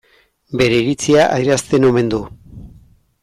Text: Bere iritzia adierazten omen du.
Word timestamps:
Bere 0.61 0.79
iritzia 0.83 1.27
adierazten 1.35 1.87
omen 1.91 2.09
du. 2.15 2.23